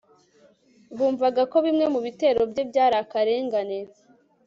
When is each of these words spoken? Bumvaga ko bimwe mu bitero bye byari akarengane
Bumvaga 0.97 1.41
ko 1.51 1.57
bimwe 1.65 1.85
mu 1.93 1.99
bitero 2.05 2.41
bye 2.51 2.63
byari 2.69 2.95
akarengane 3.03 3.77